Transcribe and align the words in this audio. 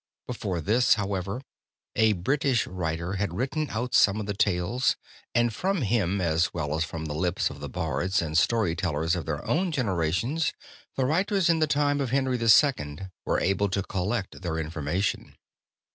Before 0.25 0.61
this, 0.61 0.95
however, 0.95 1.41
a 1.95 2.13
British 2.13 2.65
writer 2.65 3.17
had 3.17 3.35
written 3.35 3.69
out 3.69 3.93
some 3.93 4.19
of 4.19 4.25
the 4.25 4.33
tales, 4.33 4.95
and 5.35 5.53
from 5.53 5.83
him 5.83 6.19
as 6.19 6.51
well 6.51 6.73
as 6.75 6.83
from 6.83 7.05
the 7.05 7.13
lips 7.13 7.51
of 7.51 7.59
the 7.59 7.69
bards 7.69 8.19
and 8.19 8.35
story 8.35 8.75
tellers 8.75 9.15
of 9.15 9.27
their 9.27 9.45
own 9.45 9.71
generation, 9.71 10.39
the 10.95 11.05
writers 11.05 11.49
in 11.51 11.59
the 11.59 11.67
time 11.67 12.01
of 12.01 12.09
Henry 12.09 12.39
II. 12.41 12.97
were 13.25 13.39
able 13.39 13.69
to 13.69 13.83
collect 13.83 14.41
their 14.41 14.57
information. 14.57 15.35